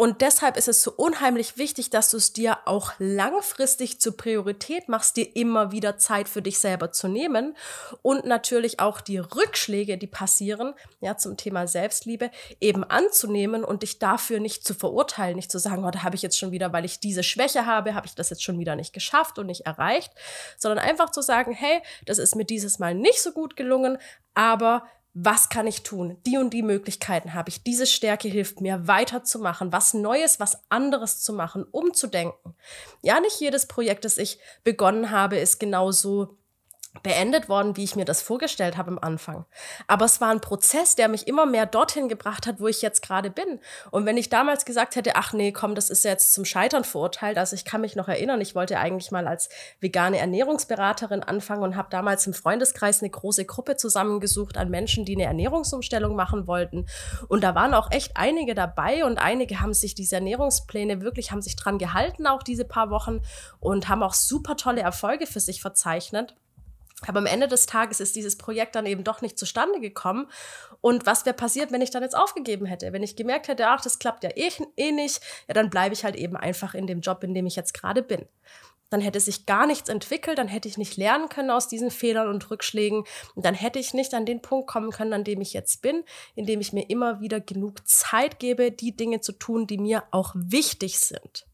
Und 0.00 0.20
deshalb 0.20 0.56
ist 0.56 0.68
es 0.68 0.80
so 0.80 0.92
unheimlich 0.92 1.58
wichtig, 1.58 1.90
dass 1.90 2.12
du 2.12 2.18
es 2.18 2.32
dir 2.32 2.58
auch 2.66 2.92
langfristig 3.00 4.00
zur 4.00 4.16
Priorität 4.16 4.88
machst, 4.88 5.16
dir 5.16 5.34
immer 5.34 5.72
wieder 5.72 5.98
Zeit 5.98 6.28
für 6.28 6.40
dich 6.40 6.60
selber 6.60 6.92
zu 6.92 7.08
nehmen 7.08 7.56
und 8.02 8.24
natürlich 8.24 8.78
auch 8.78 9.00
die 9.00 9.18
Rückschläge, 9.18 9.98
die 9.98 10.06
passieren, 10.06 10.74
ja, 11.00 11.16
zum 11.16 11.36
Thema 11.36 11.66
Selbstliebe, 11.66 12.30
eben 12.60 12.84
anzunehmen 12.84 13.64
und 13.64 13.82
dich 13.82 13.98
dafür 13.98 14.38
nicht 14.38 14.64
zu 14.64 14.72
verurteilen, 14.72 15.34
nicht 15.34 15.50
zu 15.50 15.58
sagen, 15.58 15.84
oh, 15.84 15.90
da 15.90 16.04
habe 16.04 16.14
ich 16.14 16.22
jetzt 16.22 16.38
schon 16.38 16.52
wieder, 16.52 16.72
weil 16.72 16.84
ich 16.84 17.00
diese 17.00 17.24
Schwäche 17.24 17.66
habe, 17.66 17.94
habe 17.94 18.06
ich 18.06 18.14
das 18.14 18.30
jetzt 18.30 18.44
schon 18.44 18.60
wieder 18.60 18.76
nicht 18.76 18.92
geschafft 18.92 19.40
und 19.40 19.46
nicht 19.46 19.66
erreicht, 19.66 20.12
sondern 20.58 20.78
einfach 20.78 21.10
zu 21.10 21.22
sagen, 21.22 21.50
hey, 21.50 21.82
das 22.06 22.18
ist 22.18 22.36
mir 22.36 22.44
dieses 22.44 22.78
Mal 22.78 22.94
nicht 22.94 23.20
so 23.20 23.32
gut 23.32 23.56
gelungen, 23.56 23.98
aber 24.32 24.84
was 25.20 25.48
kann 25.48 25.66
ich 25.66 25.82
tun? 25.82 26.16
Die 26.26 26.38
und 26.38 26.50
die 26.50 26.62
Möglichkeiten 26.62 27.34
habe 27.34 27.48
ich. 27.48 27.64
Diese 27.64 27.86
Stärke 27.86 28.28
hilft 28.28 28.60
mir, 28.60 28.86
weiterzumachen, 28.86 29.72
was 29.72 29.92
Neues, 29.92 30.38
was 30.38 30.58
anderes 30.68 31.20
zu 31.20 31.32
machen, 31.32 31.64
umzudenken. 31.64 32.54
Ja, 33.02 33.18
nicht 33.18 33.40
jedes 33.40 33.66
Projekt, 33.66 34.04
das 34.04 34.16
ich 34.16 34.38
begonnen 34.62 35.10
habe, 35.10 35.36
ist 35.38 35.58
genauso 35.58 36.37
beendet 37.02 37.48
worden, 37.48 37.76
wie 37.76 37.84
ich 37.84 37.96
mir 37.96 38.04
das 38.04 38.22
vorgestellt 38.22 38.76
habe 38.76 38.90
am 38.90 38.98
Anfang. 38.98 39.44
Aber 39.86 40.04
es 40.04 40.20
war 40.20 40.30
ein 40.30 40.40
Prozess, 40.40 40.94
der 40.94 41.08
mich 41.08 41.26
immer 41.26 41.46
mehr 41.46 41.66
dorthin 41.66 42.08
gebracht 42.08 42.46
hat, 42.46 42.60
wo 42.60 42.68
ich 42.68 42.82
jetzt 42.82 43.02
gerade 43.02 43.30
bin. 43.30 43.60
Und 43.90 44.06
wenn 44.06 44.16
ich 44.16 44.28
damals 44.28 44.64
gesagt 44.64 44.96
hätte, 44.96 45.16
ach 45.16 45.32
nee, 45.32 45.52
komm, 45.52 45.74
das 45.74 45.90
ist 45.90 46.04
jetzt 46.04 46.32
zum 46.32 46.44
Scheitern 46.44 46.84
verurteilt, 46.84 47.38
also 47.38 47.54
ich 47.54 47.64
kann 47.64 47.80
mich 47.80 47.96
noch 47.96 48.08
erinnern, 48.08 48.40
ich 48.40 48.54
wollte 48.54 48.78
eigentlich 48.78 49.10
mal 49.10 49.26
als 49.26 49.48
vegane 49.80 50.18
Ernährungsberaterin 50.18 51.22
anfangen 51.22 51.62
und 51.62 51.76
habe 51.76 51.88
damals 51.90 52.26
im 52.26 52.34
Freundeskreis 52.34 53.02
eine 53.02 53.10
große 53.10 53.44
Gruppe 53.44 53.76
zusammengesucht 53.76 54.56
an 54.56 54.70
Menschen, 54.70 55.04
die 55.04 55.14
eine 55.14 55.24
Ernährungsumstellung 55.24 56.14
machen 56.16 56.46
wollten. 56.46 56.86
Und 57.28 57.42
da 57.44 57.54
waren 57.54 57.74
auch 57.74 57.90
echt 57.90 58.12
einige 58.16 58.54
dabei 58.54 59.04
und 59.04 59.18
einige 59.18 59.60
haben 59.60 59.74
sich 59.74 59.94
diese 59.94 60.16
Ernährungspläne 60.16 61.00
wirklich, 61.00 61.30
haben 61.30 61.42
sich 61.42 61.56
dran 61.56 61.78
gehalten, 61.78 62.26
auch 62.26 62.42
diese 62.42 62.64
paar 62.64 62.90
Wochen 62.90 63.20
und 63.60 63.88
haben 63.88 64.02
auch 64.02 64.14
super 64.14 64.56
tolle 64.56 64.80
Erfolge 64.80 65.26
für 65.26 65.40
sich 65.40 65.60
verzeichnet. 65.60 66.34
Aber 67.06 67.18
am 67.18 67.26
Ende 67.26 67.46
des 67.46 67.66
Tages 67.66 68.00
ist 68.00 68.16
dieses 68.16 68.36
Projekt 68.36 68.74
dann 68.74 68.86
eben 68.86 69.04
doch 69.04 69.22
nicht 69.22 69.38
zustande 69.38 69.80
gekommen. 69.80 70.26
Und 70.80 71.06
was 71.06 71.24
wäre 71.26 71.36
passiert, 71.36 71.70
wenn 71.70 71.80
ich 71.80 71.90
dann 71.90 72.02
jetzt 72.02 72.16
aufgegeben 72.16 72.66
hätte? 72.66 72.92
Wenn 72.92 73.02
ich 73.02 73.14
gemerkt 73.14 73.48
hätte, 73.48 73.68
ach, 73.68 73.80
das 73.80 73.98
klappt 73.98 74.24
ja 74.24 74.30
eh, 74.34 74.50
eh 74.76 74.92
nicht, 74.92 75.20
ja, 75.46 75.54
dann 75.54 75.70
bleibe 75.70 75.94
ich 75.94 76.04
halt 76.04 76.16
eben 76.16 76.36
einfach 76.36 76.74
in 76.74 76.86
dem 76.86 77.00
Job, 77.00 77.22
in 77.22 77.34
dem 77.34 77.46
ich 77.46 77.56
jetzt 77.56 77.72
gerade 77.74 78.02
bin. 78.02 78.26
Dann 78.90 79.00
hätte 79.00 79.20
sich 79.20 79.44
gar 79.44 79.66
nichts 79.66 79.90
entwickelt, 79.90 80.38
dann 80.38 80.48
hätte 80.48 80.66
ich 80.66 80.78
nicht 80.78 80.96
lernen 80.96 81.28
können 81.28 81.50
aus 81.50 81.68
diesen 81.68 81.90
Fehlern 81.90 82.28
und 82.28 82.50
Rückschlägen. 82.50 83.04
Und 83.34 83.44
dann 83.44 83.54
hätte 83.54 83.78
ich 83.78 83.92
nicht 83.92 84.14
an 84.14 84.24
den 84.24 84.40
Punkt 84.40 84.66
kommen 84.66 84.90
können, 84.90 85.12
an 85.12 85.24
dem 85.24 85.40
ich 85.40 85.52
jetzt 85.52 85.82
bin, 85.82 86.04
in 86.34 86.46
dem 86.46 86.60
ich 86.60 86.72
mir 86.72 86.88
immer 86.88 87.20
wieder 87.20 87.38
genug 87.38 87.86
Zeit 87.86 88.38
gebe, 88.38 88.72
die 88.72 88.96
Dinge 88.96 89.20
zu 89.20 89.32
tun, 89.32 89.66
die 89.66 89.78
mir 89.78 90.04
auch 90.10 90.32
wichtig 90.34 90.98
sind 90.98 91.47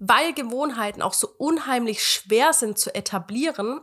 weil 0.00 0.32
Gewohnheiten 0.32 1.02
auch 1.02 1.12
so 1.12 1.28
unheimlich 1.38 2.04
schwer 2.04 2.52
sind 2.52 2.78
zu 2.78 2.92
etablieren, 2.94 3.80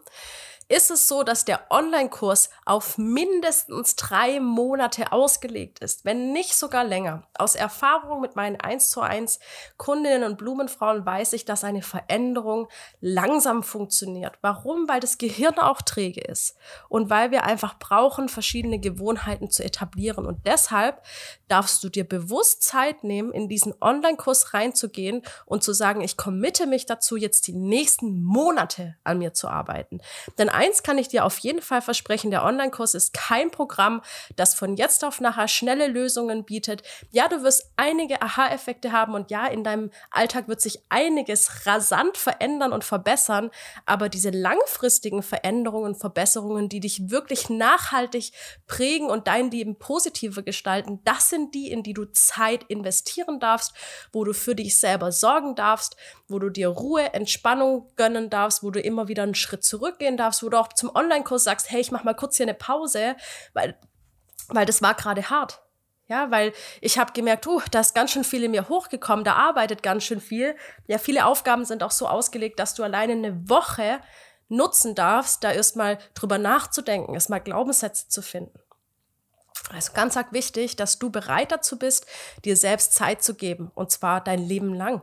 ist 0.70 0.92
es 0.92 1.08
so, 1.08 1.24
dass 1.24 1.46
der 1.46 1.72
Online-Kurs 1.72 2.50
auf 2.66 2.98
mindestens 2.98 3.96
drei 3.96 4.40
Monate 4.42 5.14
ausgelegt 5.14 5.80
ist, 5.80 6.04
wenn 6.04 6.34
nicht 6.34 6.56
sogar 6.56 6.84
länger. 6.84 7.24
Aus 7.38 7.56
Erfahrung 7.56 8.20
mit 8.20 8.36
meinen 8.36 8.60
1 8.60 8.92
zu 8.92 9.02
1 9.02 9.40
Kundinnen 9.78 10.24
und 10.24 10.38
Blumenfrauen 10.38 11.06
weiß 11.06 11.34
ich, 11.34 11.46
dass 11.46 11.64
eine 11.64 11.82
Veränderung 11.82 12.68
langsam 13.00 13.64
funktioniert. 13.64 14.38
Warum? 14.42 14.90
Weil 14.90 15.00
das 15.00 15.18
Gehirn 15.18 15.58
auch 15.58 15.82
träge 15.82 16.22
ist 16.22 16.58
und 16.90 17.10
weil 17.10 17.32
wir 17.32 17.44
einfach 17.44 17.80
brauchen, 17.80 18.28
verschiedene 18.28 18.80
Gewohnheiten 18.80 19.50
zu 19.50 19.64
etablieren. 19.64 20.26
Und 20.26 20.46
deshalb 20.46 21.02
darfst 21.48 21.82
du 21.84 21.90
dir 21.90 22.04
bewusst 22.04 22.64
Zeit 22.64 23.06
nehmen, 23.06 23.32
in 23.32 23.48
diesen 23.48 23.74
Online-Kurs 23.80 24.54
reinzugehen 24.54 25.22
und 25.46 25.64
zu 25.64 25.72
sagen, 25.72 26.02
ich 26.02 26.18
committe 26.18 26.68
mich 26.68 26.86
dazu, 26.86 27.16
jetzt 27.16 27.48
die 27.48 27.54
nächsten 27.54 28.22
Monate 28.22 28.98
an 29.06 29.20
mir 29.20 29.34
zu 29.34 29.48
arbeiten. 29.48 30.02
Denn 30.38 30.50
eins 30.58 30.84
kann 30.84 30.98
ich 30.98 31.08
dir 31.08 31.24
auf 31.24 31.38
jeden 31.38 31.62
Fall 31.62 31.82
versprechen, 31.82 32.32
der 32.32 32.44
Online-Kurs 32.44 32.96
ist 32.96 33.14
kein 33.14 33.52
Programm, 33.52 34.02
das 34.36 34.56
von 34.56 34.76
jetzt 34.76 35.06
auf 35.06 35.22
nachher 35.22 35.48
schnelle 35.48 35.88
Lösungen 35.88 36.44
bietet. 36.44 36.82
Ja, 37.12 37.28
du 37.28 37.44
wirst 37.44 37.72
einige 37.78 38.22
Aha-Effekte 38.22 38.92
haben 38.92 39.14
und 39.14 39.32
ja, 39.32 39.48
in 39.48 39.64
deinem 39.64 39.92
Alltag 40.12 40.48
wird 40.48 40.62
sich 40.62 40.80
einiges 40.90 41.66
rasant 41.66 42.18
verändern 42.18 42.74
und 42.74 42.84
verbessern, 42.84 43.52
aber 43.86 44.10
diese 44.10 44.32
langfristigen 44.32 45.24
Veränderungen 45.24 45.96
Verbesserungen, 45.96 46.70
die 46.70 46.80
dich 46.80 47.10
wirklich 47.10 47.50
nachhaltig 47.50 48.32
prägen 48.66 49.10
und 49.10 49.28
dein 49.28 49.52
Leben 49.52 49.78
positiver 49.78 50.42
gestalten, 50.42 51.00
das 51.04 51.30
sind 51.30 51.54
die, 51.54 51.70
in 51.70 51.84
die 51.84 51.94
du 51.94 52.06
Zeit 52.06 52.64
investieren 52.64 53.40
darfst, 53.40 53.74
wo 54.12 54.24
du 54.24 54.34
für 54.34 54.56
dich 54.56 54.80
selber 54.80 55.12
sorgen 55.12 55.56
darfst, 55.56 55.96
wo 56.28 56.40
du 56.40 56.50
dir 56.50 56.70
Ruhe, 56.70 57.14
Entspannung 57.14 57.92
gönnen 57.96 58.30
darfst, 58.30 58.64
wo 58.64 58.72
du 58.72 58.80
immer 58.80 59.08
wieder 59.08 59.24
einen 59.24 59.36
Schritt 59.36 59.64
zurückgehen 59.64 60.18
darfst, 60.18 60.44
du 60.50 60.58
auch 60.58 60.70
zum 60.74 60.94
Online-Kurs 60.96 61.44
sagst, 61.44 61.72
hey, 61.72 61.82
ich 61.82 61.92
mach 61.92 62.04
mal 62.04 62.14
kurz 62.14 62.38
hier 62.38 62.46
eine 62.46 62.54
Pause, 62.54 63.16
weil, 63.54 63.78
weil 64.50 64.66
das 64.66 64.82
war 64.82 64.94
gerade 64.94 65.30
hart. 65.30 65.62
Ja, 66.10 66.32
weil 66.32 66.54
ich 66.80 66.98
habe 66.98 67.12
gemerkt, 67.12 67.46
uh, 67.48 67.62
da 67.70 67.82
ist 67.82 67.94
ganz 67.94 68.12
schön 68.12 68.24
viel 68.24 68.44
in 68.44 68.52
mir 68.52 68.70
hochgekommen, 68.70 69.26
da 69.26 69.34
arbeitet 69.34 69.84
ganz 69.84 70.06
schön 70.06 70.22
viel. 70.22 70.56
Ja, 70.88 71.00
viele 71.00 71.26
Aufgaben 71.26 71.66
sind 71.66 71.84
auch 71.84 71.92
so 71.92 72.08
ausgelegt, 72.08 72.60
dass 72.60 72.76
du 72.76 72.84
alleine 72.84 73.14
eine 73.14 73.50
Woche 73.50 74.00
nutzen 74.48 74.96
darfst, 74.96 75.44
da 75.44 75.52
erstmal 75.52 75.98
drüber 76.14 76.38
nachzudenken, 76.38 77.14
erstmal 77.14 77.42
Glaubenssätze 77.42 78.08
zu 78.08 78.22
finden. 78.22 78.58
Also 79.74 79.92
ganz 79.94 80.16
arg 80.16 80.32
wichtig, 80.32 80.78
dass 80.78 80.98
du 80.98 81.10
bereit 81.10 81.52
dazu 81.52 81.78
bist, 81.78 82.06
dir 82.46 82.56
selbst 82.56 82.94
Zeit 82.94 83.22
zu 83.22 83.36
geben, 83.36 83.72
und 83.76 83.92
zwar 83.92 84.24
dein 84.24 84.40
Leben 84.40 84.74
lang 84.74 85.02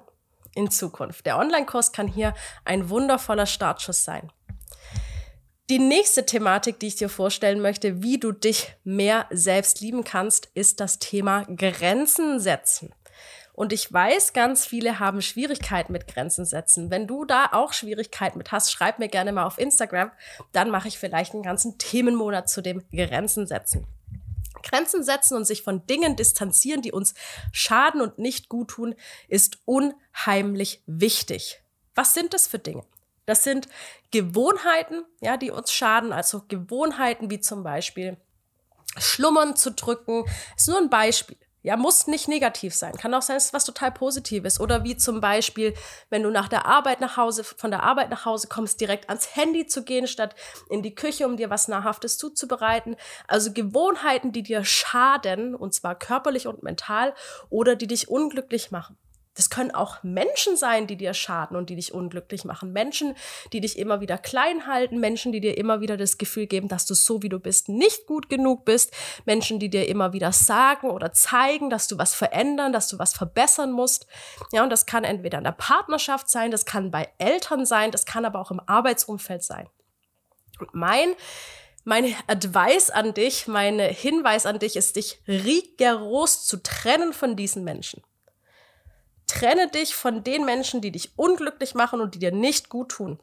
in 0.55 0.71
Zukunft. 0.71 1.27
Der 1.27 1.39
Online-Kurs 1.39 1.93
kann 1.93 2.09
hier 2.09 2.35
ein 2.65 2.89
wundervoller 2.89 3.47
Startschuss 3.47 4.05
sein. 4.05 4.33
Die 5.71 5.79
nächste 5.79 6.27
Thematik, 6.27 6.79
die 6.79 6.89
ich 6.89 6.97
dir 6.97 7.09
vorstellen 7.09 7.63
möchte, 7.63 8.03
wie 8.03 8.19
du 8.19 8.33
dich 8.33 8.77
mehr 8.85 9.27
selbst 9.31 9.81
lieben 9.81 10.05
kannst, 10.05 10.51
ist 10.53 10.79
das 10.79 10.99
Thema 10.99 11.45
Grenzen 11.45 12.39
setzen. 12.39 12.93
Und 13.55 13.73
ich 13.73 13.91
weiß, 13.91 14.35
ganz 14.35 14.67
viele 14.67 14.99
haben 14.99 15.23
Schwierigkeiten 15.23 15.93
mit 15.93 16.07
Grenzen 16.07 16.45
setzen. 16.45 16.91
Wenn 16.91 17.07
du 17.07 17.25
da 17.25 17.49
auch 17.53 17.73
Schwierigkeiten 17.73 18.37
mit 18.37 18.53
hast, 18.53 18.73
schreib 18.73 18.99
mir 18.99 19.09
gerne 19.09 19.33
mal 19.33 19.47
auf 19.47 19.57
Instagram. 19.57 20.11
Dann 20.53 20.69
mache 20.69 20.89
ich 20.89 20.99
vielleicht 20.99 21.33
einen 21.33 21.43
ganzen 21.43 21.79
Themenmonat 21.79 22.51
zu 22.51 22.61
dem 22.61 22.83
Grenzen 22.91 23.47
setzen. 23.47 23.87
Grenzen 24.63 25.03
setzen 25.03 25.35
und 25.35 25.47
sich 25.47 25.63
von 25.63 25.87
Dingen 25.87 26.15
distanzieren, 26.15 26.83
die 26.83 26.93
uns 26.93 27.15
schaden 27.53 28.03
und 28.03 28.19
nicht 28.19 28.51
gut 28.51 28.69
tun, 28.69 28.95
ist 29.29 29.59
unheimlich 29.65 30.83
wichtig. 30.85 31.63
Was 31.95 32.13
sind 32.13 32.35
das 32.35 32.47
für 32.47 32.59
Dinge? 32.59 32.85
Das 33.27 33.45
sind 33.45 33.69
Gewohnheiten, 34.11 35.05
ja, 35.21 35.37
die 35.37 35.51
uns 35.51 35.73
schaden, 35.73 36.13
also 36.13 36.43
Gewohnheiten 36.47 37.31
wie 37.31 37.41
zum 37.41 37.63
Beispiel 37.63 38.17
Schlummern 38.97 39.57
zu 39.57 39.73
drücken. 39.73 40.25
Ist 40.57 40.69
nur 40.69 40.79
ein 40.79 40.91
Beispiel. 40.91 41.37
Ja, 41.63 41.79
muss 41.79 42.07
nicht 42.07 42.29
negativ 42.29 42.75
sein. 42.75 42.93
Kann 42.93 43.15
auch 43.15 43.23
sein, 43.23 43.39
es 43.39 43.47
ist 43.47 43.55
was 43.55 43.65
total 43.65 43.91
Positives. 43.91 44.61
Oder 44.61 44.85
wie 44.85 44.99
zum 44.99 45.23
Beispiel, 45.23 45.73
wenn 46.11 46.23
du 46.23 46.31
nach 46.31 46.47
der 46.47 46.67
Arbeit 46.67 47.01
nach 47.01 47.17
Hause, 47.17 47.43
von 47.43 47.71
der 47.71 47.83
Arbeit 47.83 48.11
nach 48.11 48.27
Hause 48.27 48.49
kommst, 48.49 48.83
direkt 48.83 49.09
ans 49.09 49.35
Handy 49.35 49.67
zu 49.67 49.83
gehen, 49.83 50.07
statt 50.07 50.35
in 50.69 50.83
die 50.83 50.95
Küche, 50.95 51.27
um 51.27 51.39
dir 51.39 51.49
was 51.49 51.67
Nahrhaftes 51.67 52.19
zuzubereiten. 52.19 52.97
Also 53.29 53.51
Gewohnheiten, 53.51 54.31
die 54.31 54.43
dir 54.43 54.63
schaden, 54.63 55.55
und 55.55 55.73
zwar 55.73 55.99
körperlich 55.99 56.47
und 56.47 56.63
mental, 56.63 57.15
oder 57.49 57.77
die 57.77 57.87
dich 57.87 58.11
unglücklich 58.11 58.71
machen. 58.71 58.99
Das 59.35 59.51
können 59.51 59.73
auch 59.73 60.03
Menschen 60.03 60.57
sein, 60.57 60.87
die 60.87 60.97
dir 60.97 61.13
schaden 61.13 61.57
und 61.57 61.69
die 61.69 61.77
dich 61.77 61.93
unglücklich 61.93 62.45
machen. 62.45 62.73
Menschen, 62.73 63.15
die 63.53 63.61
dich 63.61 63.79
immer 63.79 64.01
wieder 64.01 64.17
klein 64.17 64.67
halten. 64.67 65.01
Menschen, 65.01 65.33
die 65.33 65.41
dir 65.41 65.59
immer 65.59 65.81
wieder 65.81 65.97
das 65.97 66.19
Gefühl 66.19 66.47
geben, 66.47 66.69
dass 66.69 66.87
du 66.87 66.95
so, 66.95 67.23
wie 67.23 67.29
du 67.29 67.41
bist, 67.41 67.69
nicht 67.69 68.07
gut 68.07 68.29
genug 68.29 68.65
bist. 68.65 68.93
Menschen, 69.25 69.59
die 69.59 69.71
dir 69.71 69.89
immer 69.89 70.13
wieder 70.13 70.33
sagen 70.33 70.91
oder 70.91 71.13
zeigen, 71.13 71.69
dass 71.69 71.89
du 71.89 71.99
was 71.99 72.15
verändern, 72.15 72.73
dass 72.73 72.89
du 72.89 72.99
was 72.99 73.13
verbessern 73.13 73.73
musst. 73.73 74.07
Ja, 74.53 74.63
und 74.63 74.71
das 74.71 74.87
kann 74.87 75.05
entweder 75.05 75.39
in 75.39 75.45
der 75.45 75.53
Partnerschaft 75.53 76.31
sein, 76.31 76.51
das 76.51 76.65
kann 76.65 76.91
bei 76.91 77.09
Eltern 77.19 77.67
sein, 77.67 77.91
das 77.91 78.07
kann 78.07 78.25
aber 78.25 78.41
auch 78.41 78.51
im 78.51 78.61
Arbeitsumfeld 78.65 79.43
sein. 79.43 79.69
Und 80.61 80.75
mein 80.75 81.15
mein 81.87 82.15
Advice 82.29 82.89
an 82.89 83.13
dich, 83.13 83.47
mein 83.47 83.79
Hinweis 83.79 84.47
an 84.47 84.59
dich 84.59 84.75
ist, 84.77 84.97
dich 84.97 85.21
rigoros 85.29 86.47
zu 86.47 86.63
trennen 86.63 87.13
von 87.13 87.37
diesen 87.37 87.63
Menschen. 87.63 88.03
Trenne 89.35 89.69
dich 89.69 89.97
von 89.97 90.23
den 90.23 90.45
Menschen, 90.45 90.81
die 90.81 90.93
dich 90.93 91.13
unglücklich 91.17 91.75
machen 91.75 92.01
und 92.01 92.15
die 92.15 92.21
dir 92.21 92.31
nicht 92.31 92.69
gut 92.69 92.91
tun. 92.91 93.19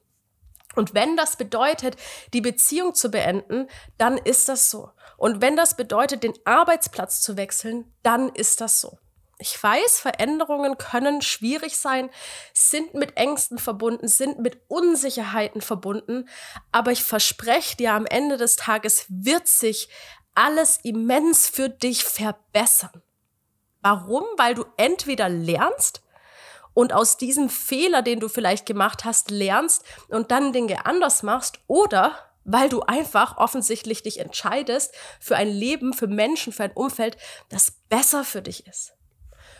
Und 0.75 0.93
wenn 0.93 1.15
das 1.15 1.37
bedeutet, 1.37 1.95
die 2.33 2.41
Beziehung 2.41 2.93
zu 2.93 3.09
beenden, 3.11 3.67
dann 3.97 4.17
ist 4.17 4.49
das 4.49 4.69
so. 4.69 4.89
Und 5.17 5.41
wenn 5.41 5.55
das 5.55 5.77
bedeutet, 5.77 6.23
den 6.23 6.33
Arbeitsplatz 6.43 7.21
zu 7.21 7.37
wechseln, 7.37 7.93
dann 8.03 8.29
ist 8.29 8.59
das 8.59 8.81
so. 8.81 8.97
Ich 9.39 9.61
weiß, 9.61 9.99
Veränderungen 9.99 10.77
können 10.77 11.21
schwierig 11.21 11.77
sein, 11.77 12.09
sind 12.53 12.93
mit 12.93 13.17
Ängsten 13.17 13.57
verbunden, 13.57 14.07
sind 14.07 14.39
mit 14.39 14.61
Unsicherheiten 14.67 15.61
verbunden, 15.61 16.29
aber 16.71 16.91
ich 16.91 17.03
verspreche 17.03 17.77
dir, 17.77 17.93
am 17.93 18.05
Ende 18.05 18.37
des 18.37 18.55
Tages 18.55 19.05
wird 19.09 19.47
sich 19.47 19.89
alles 20.35 20.79
immens 20.83 21.49
für 21.49 21.69
dich 21.69 22.03
verbessern. 22.03 23.01
Warum? 23.81 24.23
Weil 24.37 24.55
du 24.55 24.65
entweder 24.77 25.29
lernst 25.29 26.01
und 26.73 26.93
aus 26.93 27.17
diesem 27.17 27.49
Fehler, 27.49 28.01
den 28.01 28.19
du 28.19 28.29
vielleicht 28.29 28.65
gemacht 28.65 29.05
hast, 29.05 29.31
lernst 29.31 29.83
und 30.07 30.31
dann 30.31 30.53
Dinge 30.53 30.85
anders 30.85 31.23
machst 31.23 31.59
oder 31.67 32.17
weil 32.43 32.69
du 32.69 32.81
einfach 32.81 33.37
offensichtlich 33.37 34.01
dich 34.03 34.19
entscheidest 34.19 34.95
für 35.19 35.35
ein 35.35 35.49
Leben, 35.49 35.93
für 35.93 36.07
Menschen, 36.07 36.53
für 36.53 36.63
ein 36.63 36.71
Umfeld, 36.71 37.17
das 37.49 37.71
besser 37.89 38.23
für 38.23 38.41
dich 38.41 38.65
ist. 38.67 38.93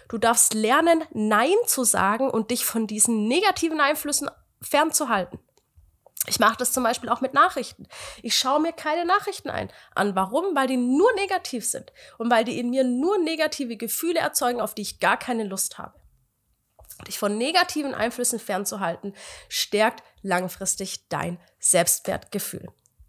Du 0.10 0.18
darfst 0.18 0.54
lernen, 0.54 1.04
Nein 1.12 1.56
zu 1.68 1.84
sagen 1.84 2.30
und 2.30 2.52
dich 2.52 2.66
von 2.66 2.88
diesen 2.88 3.28
negativen 3.28 3.80
Einflüssen 3.80 4.30
fernzuhalten. 4.62 5.40
Ich 6.28 6.40
mache 6.40 6.58
das 6.58 6.72
zum 6.72 6.84
Beispiel 6.84 7.10
auch 7.10 7.22
mit 7.22 7.34
Nachrichten. 7.34 7.88
Ich 8.22 8.38
schaue 8.38 8.62
mir 8.62 8.74
keine 8.74 9.06
Nachrichten 9.06 9.50
ein. 9.50 9.72
An 9.96 10.16
warum? 10.16 10.56
Weil 10.56 10.68
die 10.68 10.78
nur 10.78 11.12
negativ 11.14 11.66
sind 11.66 11.92
und 12.20 12.30
weil 12.30 12.44
die 12.44 12.60
in 12.60 12.70
mir 12.70 12.84
nur 12.84 13.18
negative 13.18 13.76
Gefühle 13.76 14.20
erzeugen, 14.20 14.62
auf 14.62 14.76
die 14.76 14.84
ich 14.84 15.00
gar 15.00 15.18
keine 15.18 15.44
Lust 15.44 15.80
habe. 15.80 16.00
Dich 17.08 17.18
von 17.18 17.38
negativen 17.38 17.96
Einflüssen 17.96 18.40
fernzuhalten, 18.40 19.16
stärkt 19.50 20.04
langfristig 20.22 21.08
dein 21.10 21.40
Selbstwertgefühl. 21.60 22.68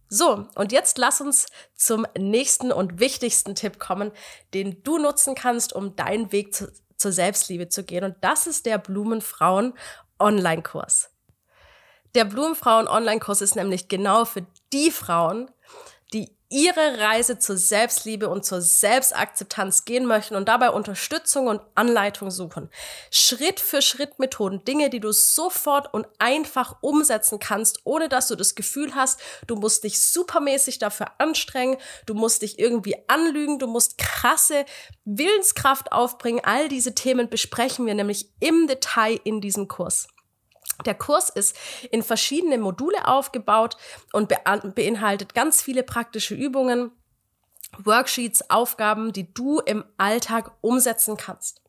So, 0.09 0.47
und 0.55 0.73
jetzt 0.73 0.99
lass 0.99 1.21
uns 1.21 1.47
zum 1.75 2.07
nächsten 2.19 2.73
und 2.73 3.01
wichtigsten 3.01 3.55
Tipp 3.55 3.79
kommen, 3.79 4.13
den 4.55 4.83
du 4.83 4.99
nutzen 4.99 5.35
kannst, 5.35 5.73
um 5.73 5.97
deinen 5.97 6.33
Weg 6.33 6.55
zu, 6.55 6.73
zur 6.97 7.13
Selbstliebe 7.13 7.69
zu 7.69 7.85
gehen. 7.85 8.05
Und 8.05 8.17
das 8.21 8.47
ist 8.47 8.67
der 8.67 8.79
Blumenfrauen 8.79 9.75
Online-Kurs. 10.19 11.12
Der 12.15 12.25
Blumenfrauen-Online-Kurs 12.27 13.41
ist 13.41 13.57
nämlich 13.57 13.89
genau 13.89 14.25
für 14.27 14.47
die 14.73 14.91
Frauen, 14.91 15.51
die 16.13 16.31
ihre 16.51 16.99
Reise 16.99 17.39
zur 17.39 17.57
Selbstliebe 17.57 18.29
und 18.29 18.45
zur 18.45 18.61
Selbstakzeptanz 18.61 19.87
gehen 19.87 20.05
möchten 20.05 20.37
und 20.37 20.47
dabei 20.47 20.69
Unterstützung 20.69 21.47
und 21.47 21.63
Anleitung 21.75 22.31
suchen. 22.31 22.69
Schritt 23.11 23.59
für 23.59 23.81
Schritt 23.81 24.19
Methoden, 24.19 24.63
Dinge, 24.63 24.91
die 24.91 25.01
du 25.01 25.13
sofort 25.13 25.95
und 25.95 26.07
einfach 26.19 26.77
umsetzen 26.83 27.39
kannst, 27.39 27.81
ohne 27.85 28.11
dass 28.11 28.29
du 28.29 28.37
das 28.37 28.55
Gefühl 28.55 28.95
hast, 28.95 29.19
du 29.47 29.57
musst 29.57 29.85
dich 29.85 30.03
supermäßig 30.03 30.79
dafür 30.79 31.13
anstrengen, 31.17 31.79
du 32.05 32.13
musst 32.13 32.43
dich 32.43 32.59
irgendwie 32.59 32.97
anlügen, 33.09 33.59
du 33.59 33.67
musst 33.67 33.97
krasse 33.97 34.67
Willenskraft 35.07 35.91
aufbringen. 35.93 36.43
All 36.45 36.69
diese 36.69 36.95
Themen 36.95 37.31
besprechen 37.31 37.87
wir 37.87 37.95
nämlich 37.95 38.29
im 38.41 38.67
Detail 38.67 39.19
in 39.25 39.41
diesem 39.41 39.69
Kurs. 39.69 40.07
Der 40.85 40.95
Kurs 40.95 41.29
ist 41.29 41.57
in 41.91 42.03
verschiedene 42.03 42.59
Module 42.59 43.07
aufgebaut 43.07 43.77
und 44.13 44.29
beinhaltet 44.75 45.35
ganz 45.35 45.63
viele 45.63 45.83
praktische 45.83 46.35
Übungen, 46.35 46.91
Worksheets, 47.79 48.51
Aufgaben, 48.51 49.13
die 49.13 49.33
du 49.33 49.61
im 49.61 49.85
Alltag 49.97 50.53
umsetzen 50.61 51.17
kannst. 51.17 51.63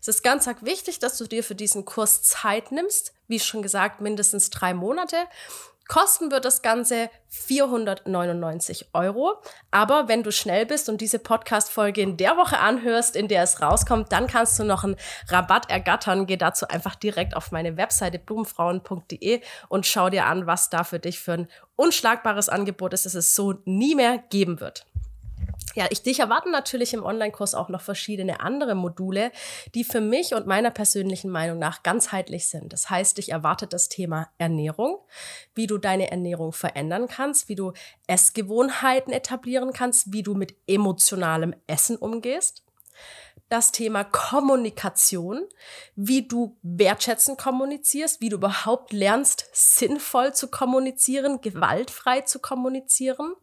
Es 0.00 0.08
ist 0.08 0.22
ganz 0.24 0.46
wichtig, 0.62 0.98
dass 0.98 1.16
du 1.16 1.26
dir 1.26 1.44
für 1.44 1.54
diesen 1.54 1.84
Kurs 1.84 2.22
Zeit 2.22 2.72
nimmst. 2.72 3.14
Wie 3.28 3.38
schon 3.38 3.62
gesagt, 3.62 4.00
mindestens 4.00 4.50
drei 4.50 4.74
Monate. 4.74 5.16
Kosten 5.88 6.30
wird 6.30 6.44
das 6.44 6.62
Ganze 6.62 7.10
499 7.28 8.90
Euro. 8.92 9.34
Aber 9.70 10.08
wenn 10.08 10.22
du 10.22 10.32
schnell 10.32 10.66
bist 10.66 10.88
und 10.88 11.00
diese 11.00 11.18
Podcast-Folge 11.18 12.00
in 12.00 12.16
der 12.16 12.36
Woche 12.36 12.58
anhörst, 12.58 13.16
in 13.16 13.28
der 13.28 13.42
es 13.42 13.60
rauskommt, 13.60 14.12
dann 14.12 14.26
kannst 14.26 14.58
du 14.58 14.64
noch 14.64 14.84
einen 14.84 14.96
Rabatt 15.28 15.70
ergattern. 15.70 16.26
Geh 16.26 16.36
dazu 16.36 16.68
einfach 16.68 16.94
direkt 16.94 17.36
auf 17.36 17.52
meine 17.52 17.76
Webseite 17.76 18.18
blumenfrauen.de 18.18 19.40
und 19.68 19.86
schau 19.86 20.10
dir 20.10 20.26
an, 20.26 20.46
was 20.46 20.70
da 20.70 20.84
für 20.84 20.98
dich 20.98 21.20
für 21.20 21.32
ein 21.32 21.48
unschlagbares 21.76 22.48
Angebot 22.48 22.92
ist, 22.92 23.06
das 23.06 23.14
es 23.14 23.34
so 23.34 23.54
nie 23.64 23.94
mehr 23.94 24.18
geben 24.30 24.60
wird. 24.60 24.86
Ja, 25.74 25.86
ich, 25.90 26.02
dich 26.02 26.20
erwarten 26.20 26.50
natürlich 26.50 26.92
im 26.92 27.04
Online-Kurs 27.04 27.54
auch 27.54 27.68
noch 27.68 27.80
verschiedene 27.80 28.40
andere 28.40 28.74
Module, 28.74 29.32
die 29.74 29.84
für 29.84 30.00
mich 30.00 30.34
und 30.34 30.46
meiner 30.46 30.70
persönlichen 30.70 31.30
Meinung 31.30 31.58
nach 31.58 31.82
ganzheitlich 31.82 32.48
sind. 32.48 32.72
Das 32.72 32.90
heißt, 32.90 33.16
dich 33.16 33.30
erwartet 33.30 33.72
das 33.72 33.88
Thema 33.88 34.28
Ernährung, 34.38 34.98
wie 35.54 35.66
du 35.66 35.78
deine 35.78 36.10
Ernährung 36.10 36.52
verändern 36.52 37.08
kannst, 37.08 37.48
wie 37.48 37.54
du 37.54 37.72
Essgewohnheiten 38.06 39.12
etablieren 39.12 39.72
kannst, 39.72 40.12
wie 40.12 40.22
du 40.22 40.34
mit 40.34 40.56
emotionalem 40.66 41.54
Essen 41.66 41.96
umgehst. 41.96 42.64
Das 43.48 43.72
Thema 43.72 44.04
Kommunikation, 44.04 45.46
wie 45.94 46.26
du 46.26 46.56
wertschätzend 46.62 47.38
kommunizierst, 47.38 48.20
wie 48.20 48.30
du 48.30 48.36
überhaupt 48.36 48.92
lernst, 48.92 49.48
sinnvoll 49.52 50.34
zu 50.34 50.48
kommunizieren, 50.48 51.40
gewaltfrei 51.40 52.22
zu 52.22 52.38
kommunizieren 52.38 53.34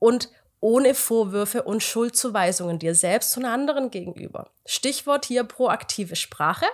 und 0.00 0.30
ohne 0.60 0.94
Vorwürfe 0.94 1.62
und 1.62 1.82
Schuldzuweisungen 1.82 2.78
dir 2.78 2.94
selbst 2.94 3.36
und 3.36 3.44
anderen 3.44 3.90
gegenüber. 3.90 4.50
Stichwort 4.66 5.24
hier 5.24 5.44
proaktive 5.44 6.16
Sprache. 6.16 6.66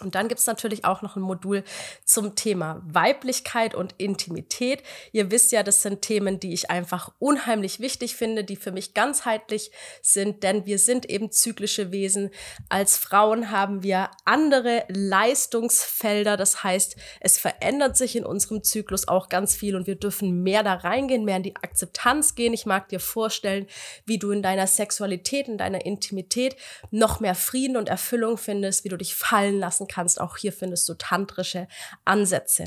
Und 0.00 0.14
dann 0.14 0.28
gibt's 0.28 0.46
natürlich 0.46 0.84
auch 0.84 1.00
noch 1.00 1.16
ein 1.16 1.22
Modul 1.22 1.64
zum 2.04 2.34
Thema 2.34 2.82
Weiblichkeit 2.84 3.74
und 3.74 3.94
Intimität. 3.96 4.82
Ihr 5.12 5.30
wisst 5.30 5.52
ja, 5.52 5.62
das 5.62 5.80
sind 5.80 6.02
Themen, 6.02 6.38
die 6.38 6.52
ich 6.52 6.70
einfach 6.70 7.12
unheimlich 7.18 7.80
wichtig 7.80 8.14
finde, 8.14 8.44
die 8.44 8.56
für 8.56 8.72
mich 8.72 8.92
ganzheitlich 8.92 9.70
sind, 10.02 10.42
denn 10.42 10.66
wir 10.66 10.78
sind 10.78 11.08
eben 11.08 11.32
zyklische 11.32 11.92
Wesen. 11.92 12.30
Als 12.68 12.98
Frauen 12.98 13.50
haben 13.50 13.82
wir 13.82 14.10
andere 14.26 14.84
Leistungsfelder. 14.88 16.36
Das 16.36 16.62
heißt, 16.62 16.96
es 17.20 17.38
verändert 17.38 17.96
sich 17.96 18.16
in 18.16 18.26
unserem 18.26 18.62
Zyklus 18.62 19.08
auch 19.08 19.30
ganz 19.30 19.54
viel 19.54 19.76
und 19.76 19.86
wir 19.86 19.96
dürfen 19.96 20.42
mehr 20.42 20.62
da 20.62 20.74
reingehen, 20.74 21.24
mehr 21.24 21.38
in 21.38 21.42
die 21.42 21.56
Akzeptanz 21.56 22.34
gehen. 22.34 22.52
Ich 22.52 22.66
mag 22.66 22.88
dir 22.90 23.00
vorstellen, 23.00 23.66
wie 24.04 24.18
du 24.18 24.30
in 24.30 24.42
deiner 24.42 24.66
Sexualität, 24.66 25.48
in 25.48 25.56
deiner 25.56 25.86
Intimität 25.86 26.54
noch 26.90 27.20
mehr 27.20 27.34
Frieden 27.34 27.78
und 27.78 27.88
Erfüllung 27.88 28.36
findest, 28.36 28.84
wie 28.84 28.90
du 28.90 28.98
dich 28.98 29.14
fallen 29.14 29.58
lassen 29.76 29.86
kannst. 29.88 30.20
Auch 30.20 30.36
hier 30.36 30.52
findest 30.52 30.88
du 30.88 30.94
tantrische 30.94 31.68
Ansätze. 32.04 32.64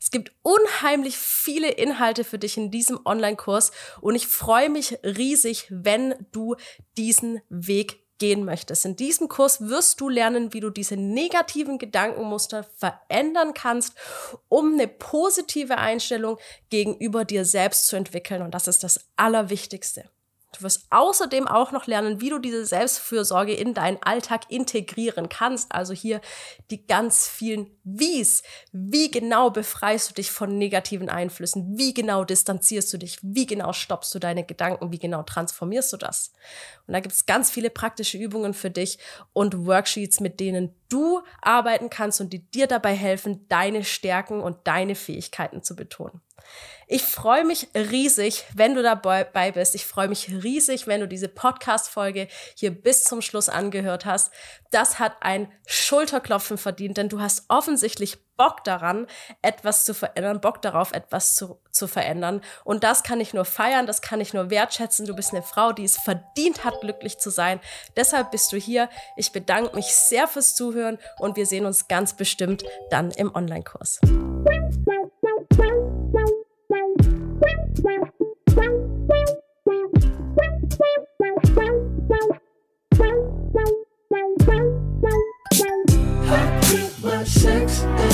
Es 0.00 0.10
gibt 0.10 0.32
unheimlich 0.42 1.16
viele 1.16 1.70
Inhalte 1.70 2.24
für 2.24 2.38
dich 2.38 2.56
in 2.56 2.72
diesem 2.72 2.98
Online-Kurs 3.04 3.70
und 4.00 4.16
ich 4.16 4.26
freue 4.26 4.68
mich 4.68 4.98
riesig, 5.04 5.66
wenn 5.70 6.14
du 6.32 6.56
diesen 6.96 7.40
Weg 7.48 8.04
gehen 8.18 8.44
möchtest. 8.44 8.84
In 8.84 8.96
diesem 8.96 9.28
Kurs 9.28 9.68
wirst 9.68 10.00
du 10.00 10.08
lernen, 10.08 10.52
wie 10.52 10.60
du 10.60 10.70
diese 10.70 10.96
negativen 10.96 11.78
Gedankenmuster 11.78 12.64
verändern 12.76 13.54
kannst, 13.54 13.94
um 14.48 14.72
eine 14.72 14.88
positive 14.88 15.78
Einstellung 15.78 16.36
gegenüber 16.68 17.24
dir 17.24 17.44
selbst 17.44 17.86
zu 17.86 17.96
entwickeln. 17.96 18.42
Und 18.42 18.54
das 18.54 18.66
ist 18.66 18.82
das 18.82 19.08
Allerwichtigste. 19.16 20.10
Du 20.60 20.64
wirst 20.64 20.88
außerdem 20.90 21.48
auch 21.48 21.72
noch 21.72 21.86
lernen, 21.86 22.20
wie 22.20 22.28
du 22.28 22.38
diese 22.38 22.66
Selbstfürsorge 22.66 23.54
in 23.54 23.72
deinen 23.72 23.96
Alltag 24.02 24.42
integrieren 24.50 25.30
kannst. 25.30 25.72
Also 25.72 25.94
hier 25.94 26.20
die 26.70 26.86
ganz 26.86 27.26
vielen 27.26 27.79
Wies. 27.98 28.42
Wie 28.72 29.10
genau 29.10 29.50
befreist 29.50 30.10
du 30.10 30.14
dich 30.14 30.30
von 30.30 30.58
negativen 30.58 31.08
Einflüssen? 31.08 31.78
Wie 31.78 31.94
genau 31.94 32.24
distanzierst 32.24 32.92
du 32.92 32.98
dich? 32.98 33.18
Wie 33.22 33.46
genau 33.46 33.72
stoppst 33.72 34.14
du 34.14 34.18
deine 34.18 34.44
Gedanken? 34.44 34.92
Wie 34.92 34.98
genau 34.98 35.22
transformierst 35.22 35.92
du 35.92 35.96
das? 35.96 36.32
Und 36.86 36.94
da 36.94 37.00
gibt 37.00 37.14
es 37.14 37.26
ganz 37.26 37.50
viele 37.50 37.70
praktische 37.70 38.18
Übungen 38.18 38.54
für 38.54 38.70
dich 38.70 38.98
und 39.32 39.66
Worksheets, 39.66 40.20
mit 40.20 40.40
denen 40.40 40.74
du 40.88 41.22
arbeiten 41.40 41.90
kannst 41.90 42.20
und 42.20 42.32
die 42.32 42.50
dir 42.50 42.66
dabei 42.66 42.94
helfen, 42.94 43.46
deine 43.48 43.84
Stärken 43.84 44.40
und 44.40 44.58
deine 44.64 44.94
Fähigkeiten 44.94 45.62
zu 45.62 45.76
betonen. 45.76 46.20
Ich 46.92 47.02
freue 47.02 47.44
mich 47.44 47.68
riesig, 47.74 48.44
wenn 48.54 48.74
du 48.74 48.82
dabei 48.82 49.52
bist. 49.52 49.76
Ich 49.76 49.86
freue 49.86 50.08
mich 50.08 50.28
riesig, 50.28 50.88
wenn 50.88 51.00
du 51.00 51.06
diese 51.06 51.28
Podcast-Folge 51.28 52.26
hier 52.56 52.72
bis 52.72 53.04
zum 53.04 53.22
Schluss 53.22 53.48
angehört 53.48 54.06
hast. 54.06 54.32
Das 54.72 54.98
hat 54.98 55.16
ein 55.20 55.52
Schulterklopfen 55.66 56.58
verdient, 56.58 56.96
denn 56.96 57.08
du 57.08 57.20
hast 57.20 57.44
offensichtlich 57.48 57.79
Bock 58.36 58.64
daran, 58.64 59.06
etwas 59.42 59.84
zu 59.84 59.92
verändern, 59.92 60.40
Bock 60.40 60.62
darauf, 60.62 60.92
etwas 60.92 61.34
zu, 61.34 61.60
zu 61.70 61.86
verändern. 61.86 62.40
Und 62.64 62.84
das 62.84 63.02
kann 63.02 63.20
ich 63.20 63.34
nur 63.34 63.44
feiern, 63.44 63.86
das 63.86 64.00
kann 64.00 64.20
ich 64.20 64.32
nur 64.32 64.48
wertschätzen. 64.48 65.04
Du 65.06 65.14
bist 65.14 65.32
eine 65.32 65.42
Frau, 65.42 65.72
die 65.72 65.84
es 65.84 65.98
verdient 65.98 66.64
hat, 66.64 66.80
glücklich 66.80 67.18
zu 67.18 67.28
sein. 67.28 67.60
Deshalb 67.96 68.30
bist 68.30 68.50
du 68.52 68.56
hier. 68.56 68.88
Ich 69.16 69.32
bedanke 69.32 69.76
mich 69.76 69.94
sehr 69.94 70.26
fürs 70.26 70.54
Zuhören 70.54 70.98
und 71.18 71.36
wir 71.36 71.44
sehen 71.44 71.66
uns 71.66 71.86
ganz 71.86 72.14
bestimmt 72.14 72.64
dann 72.90 73.10
im 73.10 73.34
Online-Kurs. 73.34 74.00
Six. 87.24 87.72
sex 87.72 88.09